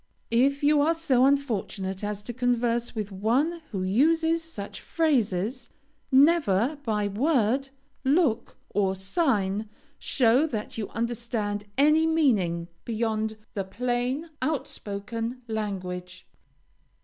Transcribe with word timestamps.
If 0.31 0.63
you 0.63 0.81
are 0.81 0.95
so 0.95 1.25
unfortunate 1.27 2.03
as 2.03 2.23
to 2.23 2.33
converse 2.33 2.95
with 2.95 3.11
one 3.11 3.61
who 3.69 3.83
uses 3.83 4.41
such 4.43 4.81
phrases, 4.81 5.69
never 6.11 6.79
by 6.83 7.07
word, 7.07 7.69
look, 8.03 8.57
or 8.71 8.95
sign 8.95 9.69
show 9.99 10.47
that 10.47 10.75
you 10.75 10.89
understand 10.89 11.65
any 11.77 12.07
meaning 12.07 12.67
beyond 12.83 13.37
the 13.53 13.63
plain, 13.63 14.31
outspoken 14.41 15.43
language. 15.47 16.25